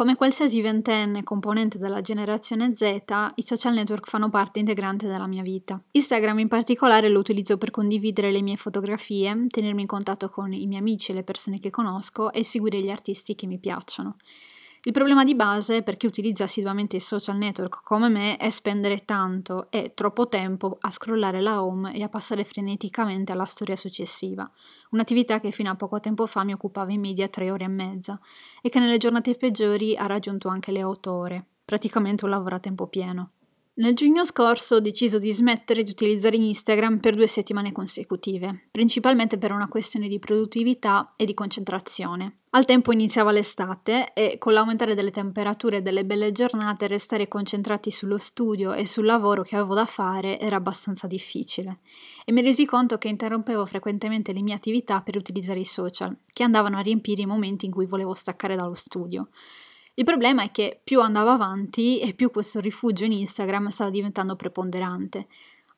[0.00, 3.02] Come qualsiasi ventenne componente della generazione Z,
[3.34, 5.78] i social network fanno parte integrante della mia vita.
[5.90, 10.66] Instagram in particolare lo utilizzo per condividere le mie fotografie, tenermi in contatto con i
[10.66, 14.16] miei amici e le persone che conosco e seguire gli artisti che mi piacciono.
[14.82, 19.04] Il problema di base per chi utilizza assiduamente i social network come me è spendere
[19.04, 24.50] tanto e troppo tempo a scrollare la home e a passare freneticamente alla storia successiva,
[24.92, 28.18] un'attività che fino a poco tempo fa mi occupava in media tre ore e mezza
[28.62, 32.60] e che nelle giornate peggiori ha raggiunto anche le otto ore, praticamente un lavoro a
[32.60, 33.32] tempo pieno.
[33.80, 39.38] Nel giugno scorso ho deciso di smettere di utilizzare Instagram per due settimane consecutive, principalmente
[39.38, 42.40] per una questione di produttività e di concentrazione.
[42.50, 47.90] Al tempo iniziava l'estate e con l'aumentare delle temperature e delle belle giornate restare concentrati
[47.90, 51.78] sullo studio e sul lavoro che avevo da fare era abbastanza difficile
[52.26, 56.42] e mi resi conto che interrompevo frequentemente le mie attività per utilizzare i social, che
[56.42, 59.30] andavano a riempire i momenti in cui volevo staccare dallo studio.
[59.94, 64.36] Il problema è che più andavo avanti e più questo rifugio in Instagram stava diventando
[64.36, 65.26] preponderante.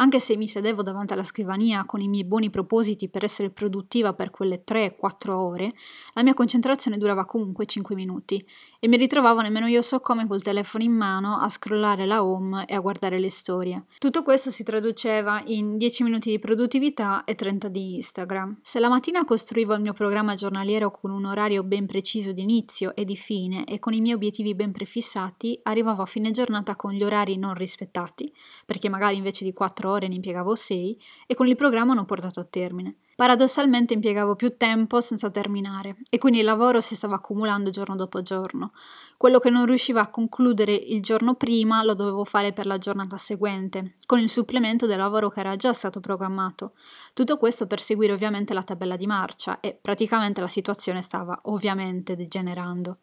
[0.00, 4.14] Anche se mi sedevo davanti alla scrivania con i miei buoni propositi per essere produttiva
[4.14, 5.74] per quelle 3-4 ore,
[6.14, 8.42] la mia concentrazione durava comunque 5 minuti
[8.78, 12.64] e mi ritrovavo nemmeno io so come col telefono in mano a scrollare la home
[12.64, 13.84] e a guardare le storie.
[13.98, 18.60] Tutto questo si traduceva in 10 minuti di produttività e 30 di Instagram.
[18.62, 22.96] Se la mattina costruivo il mio programma giornaliero con un orario ben preciso di inizio
[22.96, 26.92] e di fine e con i miei obiettivi ben prefissati, arrivavo a fine giornata con
[26.92, 28.32] gli orari non rispettati,
[28.64, 32.40] perché magari invece di 4 ore ne impiegavo 6 e con il programma non portato
[32.40, 32.96] a termine.
[33.20, 38.22] Paradossalmente impiegavo più tempo senza terminare e quindi il lavoro si stava accumulando giorno dopo
[38.22, 38.72] giorno.
[39.18, 43.18] Quello che non riuscivo a concludere il giorno prima lo dovevo fare per la giornata
[43.18, 46.72] seguente, con il supplemento del lavoro che era già stato programmato.
[47.12, 52.16] Tutto questo per seguire ovviamente la tabella di marcia e praticamente la situazione stava ovviamente
[52.16, 53.00] degenerando.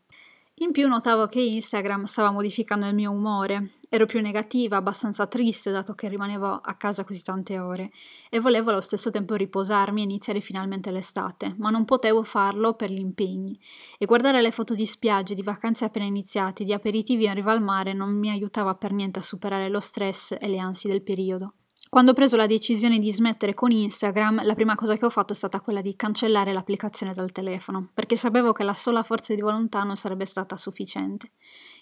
[0.59, 5.69] In più notavo che Instagram stava modificando il mio umore, ero più negativa, abbastanza triste
[5.69, 7.91] dato che rimanevo a casa così tante ore.
[8.27, 12.89] E volevo allo stesso tempo riposarmi e iniziare finalmente l'estate, ma non potevo farlo per
[12.91, 13.59] gli impegni.
[13.99, 17.61] E guardare le foto di spiagge, di vacanze appena iniziate, di aperitivi in riva al
[17.61, 21.53] mare non mi aiutava per niente a superare lo stress e le ansie del periodo.
[21.89, 25.31] Quando ho preso la decisione di smettere con Instagram, la prima cosa che ho fatto
[25.31, 29.39] è stata quella di cancellare l'applicazione dal telefono, perché sapevo che la sola forza di
[29.39, 31.31] volontà non sarebbe stata sufficiente.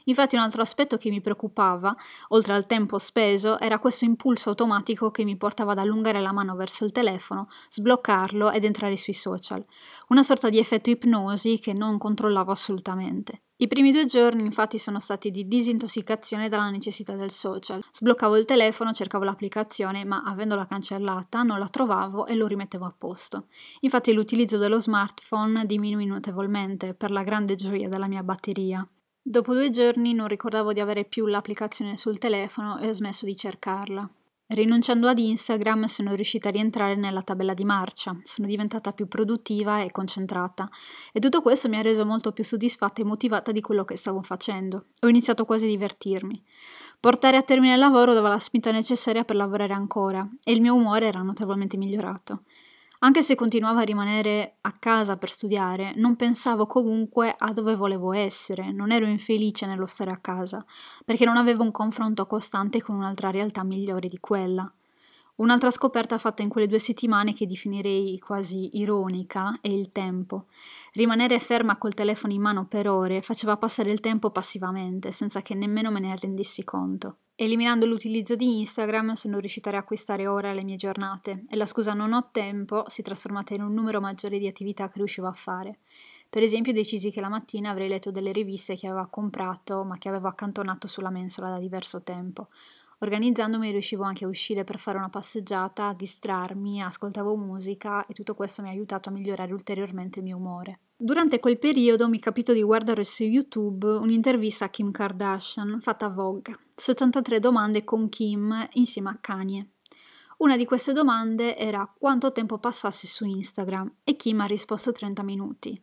[0.03, 1.95] Infatti un altro aspetto che mi preoccupava,
[2.29, 6.55] oltre al tempo speso, era questo impulso automatico che mi portava ad allungare la mano
[6.55, 9.65] verso il telefono, sbloccarlo ed entrare sui social.
[10.09, 13.44] Una sorta di effetto ipnosi che non controllavo assolutamente.
[13.57, 17.81] I primi due giorni infatti sono stati di disintossicazione dalla necessità del social.
[17.89, 22.93] Sbloccavo il telefono, cercavo l'applicazione, ma avendola cancellata non la trovavo e lo rimettevo a
[22.97, 23.45] posto.
[23.79, 28.85] Infatti l'utilizzo dello smartphone diminuì notevolmente per la grande gioia della mia batteria.
[29.21, 33.37] Dopo due giorni non ricordavo di avere più l'applicazione sul telefono e ho smesso di
[33.37, 34.09] cercarla.
[34.47, 39.81] Rinunciando ad Instagram sono riuscita a rientrare nella tabella di marcia, sono diventata più produttiva
[39.81, 40.69] e concentrata
[41.11, 44.21] e tutto questo mi ha reso molto più soddisfatta e motivata di quello che stavo
[44.21, 44.85] facendo.
[45.01, 46.43] Ho iniziato quasi a divertirmi.
[46.99, 50.75] Portare a termine il lavoro dava la spinta necessaria per lavorare ancora e il mio
[50.75, 52.43] umore era notevolmente migliorato.
[52.99, 58.13] Anche se continuavo a rimanere a casa per studiare, non pensavo comunque a dove volevo
[58.13, 60.65] essere, non ero infelice nello stare a casa,
[61.03, 64.71] perché non avevo un confronto costante con un'altra realtà migliore di quella.
[65.35, 70.45] Un'altra scoperta fatta in quelle due settimane che definirei quasi ironica è il tempo.
[70.93, 75.53] Rimanere ferma col telefono in mano per ore faceva passare il tempo passivamente, senza che
[75.53, 77.17] nemmeno me ne rendessi conto.
[77.37, 81.91] Eliminando l'utilizzo di Instagram sono riuscita a riacquistare ore alle mie giornate e la scusa
[81.91, 85.33] non ho tempo si è trasformata in un numero maggiore di attività che riuscivo a
[85.33, 85.79] fare.
[86.29, 90.07] Per esempio decisi che la mattina avrei letto delle riviste che avevo comprato ma che
[90.07, 92.47] avevo accantonato sulla mensola da diverso tempo.
[92.99, 98.61] Organizzandomi riuscivo anche a uscire per fare una passeggiata, distrarmi, ascoltavo musica e tutto questo
[98.61, 100.79] mi ha aiutato a migliorare ulteriormente il mio umore.
[100.95, 106.09] Durante quel periodo mi capitò di guardare su YouTube un'intervista a Kim Kardashian fatta a
[106.09, 109.71] Vogue, 73 domande con Kim insieme a Kanye.
[110.37, 115.23] Una di queste domande era quanto tempo passassi su Instagram e Kim ha risposto 30
[115.23, 115.81] minuti.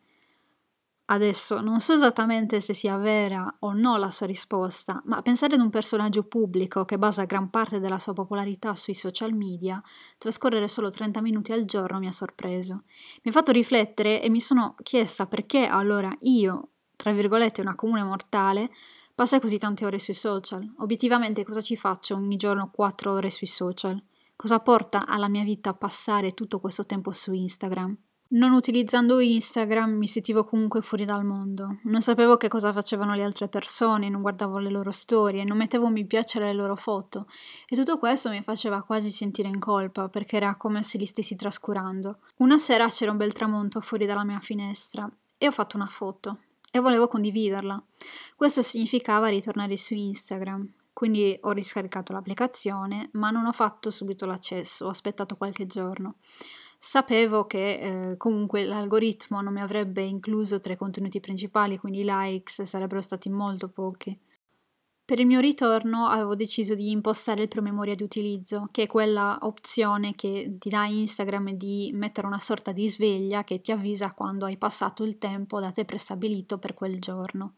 [1.12, 5.60] Adesso non so esattamente se sia vera o no la sua risposta, ma pensare ad
[5.60, 9.78] un personaggio pubblico che basa gran parte della sua popolarità sui social media,
[10.16, 12.84] trascorrere solo 30 minuti al giorno mi ha sorpreso.
[13.24, 18.02] Mi ha fatto riflettere e mi sono chiesta perché allora io, tra virgolette una comune
[18.02, 18.70] mortale,
[19.14, 20.66] passa così tante ore sui social.
[20.78, 24.02] Obiettivamente cosa ci faccio ogni giorno 4 ore sui social?
[24.34, 27.98] Cosa porta alla mia vita passare tutto questo tempo su Instagram?
[28.34, 31.80] Non utilizzando Instagram mi sentivo comunque fuori dal mondo.
[31.82, 35.90] Non sapevo che cosa facevano le altre persone, non guardavo le loro storie, non mettevo
[35.90, 37.26] mi piace alle loro foto
[37.66, 41.36] e tutto questo mi faceva quasi sentire in colpa perché era come se li stessi
[41.36, 42.20] trascurando.
[42.36, 45.06] Una sera c'era un bel tramonto fuori dalla mia finestra
[45.36, 46.38] e ho fatto una foto
[46.70, 47.82] e volevo condividerla.
[48.34, 50.72] Questo significava ritornare su Instagram.
[50.94, 56.16] Quindi ho riscaricato l'applicazione, ma non ho fatto subito l'accesso, ho aspettato qualche giorno.
[56.84, 62.04] Sapevo che eh, comunque l'algoritmo non mi avrebbe incluso tra i contenuti principali, quindi i
[62.04, 64.18] likes sarebbero stati molto pochi.
[65.04, 69.38] Per il mio ritorno avevo deciso di impostare il promemoria di utilizzo, che è quella
[69.42, 74.46] opzione che ti dà Instagram di mettere una sorta di sveglia che ti avvisa quando
[74.46, 77.54] hai passato il tempo da te prestabilito per quel giorno.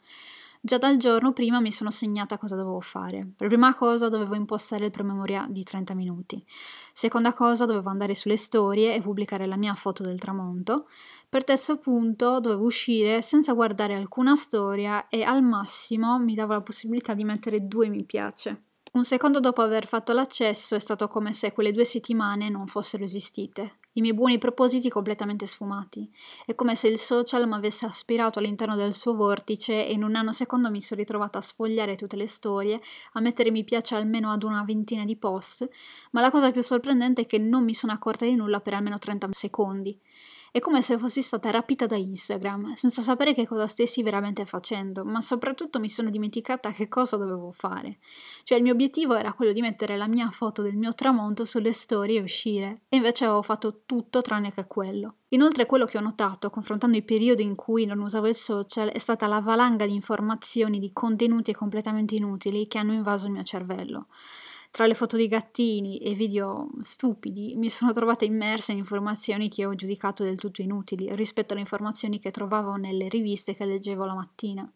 [0.66, 3.28] Già dal giorno prima mi sono segnata cosa dovevo fare.
[3.36, 6.42] Per prima cosa dovevo impostare il promemoria di 30 minuti.
[6.90, 10.88] Seconda cosa dovevo andare sulle storie e pubblicare la mia foto del tramonto.
[11.28, 16.62] Per terzo punto dovevo uscire senza guardare alcuna storia e al massimo mi dava la
[16.62, 18.62] possibilità di mettere due mi piace.
[18.92, 23.04] Un secondo dopo aver fatto l'accesso è stato come se quelle due settimane non fossero
[23.04, 26.10] esistite i miei buoni propositi completamente sfumati.
[26.44, 30.12] È come se il social mi avesse aspirato all'interno del suo vortice e in un
[30.12, 32.80] nanosecondo mi sono ritrovata a sfogliare tutte le storie,
[33.12, 35.68] a mettere mi piace almeno ad una ventina di post,
[36.10, 38.98] ma la cosa più sorprendente è che non mi sono accorta di nulla per almeno
[38.98, 39.98] 30 secondi.
[40.56, 45.04] È come se fossi stata rapita da Instagram, senza sapere che cosa stessi veramente facendo,
[45.04, 47.98] ma soprattutto mi sono dimenticata che cosa dovevo fare.
[48.44, 51.72] Cioè il mio obiettivo era quello di mettere la mia foto del mio tramonto sulle
[51.72, 55.16] storie e uscire, e invece avevo fatto tutto tranne che quello.
[55.30, 58.98] Inoltre quello che ho notato, confrontando i periodi in cui non usavo il social, è
[58.98, 64.06] stata la valanga di informazioni, di contenuti completamente inutili che hanno invaso il mio cervello.
[64.74, 69.64] Tra le foto di gattini e video stupidi mi sono trovata immersa in informazioni che
[69.64, 74.14] ho giudicato del tutto inutili rispetto alle informazioni che trovavo nelle riviste che leggevo la
[74.14, 74.68] mattina.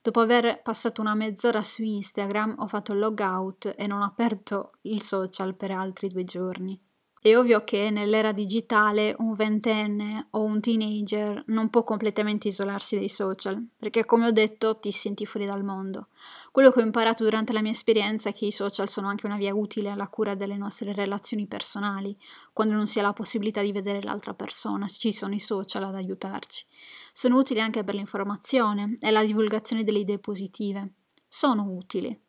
[0.00, 5.02] Dopo aver passato una mezz'ora su Instagram ho fatto logout e non ho aperto il
[5.02, 6.80] social per altri due giorni.
[7.24, 13.08] È ovvio che nell'era digitale un ventenne o un teenager non può completamente isolarsi dai
[13.08, 16.08] social, perché come ho detto ti senti fuori dal mondo.
[16.50, 19.36] Quello che ho imparato durante la mia esperienza è che i social sono anche una
[19.36, 22.18] via utile alla cura delle nostre relazioni personali,
[22.52, 25.94] quando non si ha la possibilità di vedere l'altra persona, ci sono i social ad
[25.94, 26.64] aiutarci.
[27.12, 30.94] Sono utili anche per l'informazione e la divulgazione delle idee positive.
[31.28, 32.20] Sono utili,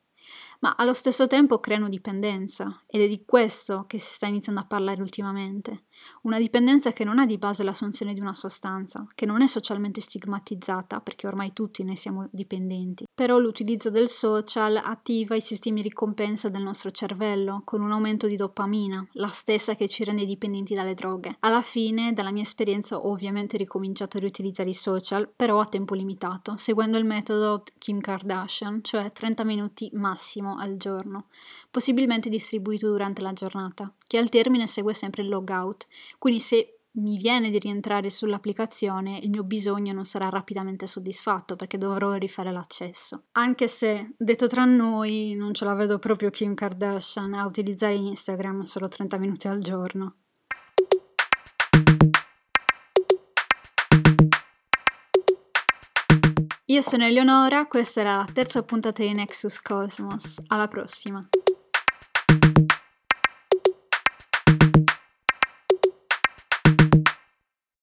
[0.63, 4.65] ma allo stesso tempo creano dipendenza ed è di questo che si sta iniziando a
[4.65, 5.83] parlare ultimamente.
[6.23, 10.01] Una dipendenza che non ha di base l'assunzione di una sostanza, che non è socialmente
[10.01, 13.05] stigmatizzata perché ormai tutti ne siamo dipendenti.
[13.13, 18.35] Però l'utilizzo del social attiva i sistemi ricompensa del nostro cervello con un aumento di
[18.35, 21.37] dopamina, la stessa che ci rende dipendenti dalle droghe.
[21.39, 25.93] Alla fine, dalla mia esperienza, ho ovviamente ricominciato a riutilizzare i social, però a tempo
[25.93, 31.27] limitato, seguendo il metodo Kim Kardashian, cioè 30 minuti massimo al giorno,
[31.69, 35.87] possibilmente distribuito durante la giornata, che al termine segue sempre il logout
[36.19, 41.79] quindi se mi viene di rientrare sull'applicazione, il mio bisogno non sarà rapidamente soddisfatto perché
[41.79, 43.23] dovrò rifare l'accesso.
[43.31, 48.61] Anche se, detto tra noi, non ce la vedo proprio Kim Kardashian a utilizzare Instagram
[48.61, 50.17] solo 30 minuti al giorno.
[56.65, 60.39] Io sono Eleonora, questa era la terza puntata di Nexus Cosmos.
[60.45, 61.27] Alla prossima!